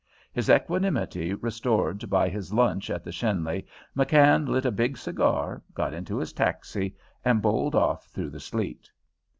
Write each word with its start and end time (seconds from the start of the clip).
His 0.33 0.49
equanimity 0.49 1.35
restored 1.35 2.09
by 2.09 2.27
his 2.27 2.51
lunch 2.51 2.89
at 2.89 3.03
the 3.03 3.11
Schenley, 3.11 3.67
McKann 3.95 4.47
lit 4.47 4.65
a 4.65 4.71
big 4.71 4.97
cigar, 4.97 5.61
got 5.75 5.93
into 5.93 6.17
his 6.17 6.33
taxi, 6.33 6.95
and 7.23 7.39
bowled 7.39 7.75
off 7.75 8.05
through 8.07 8.31
the 8.31 8.39
sleet. 8.39 8.89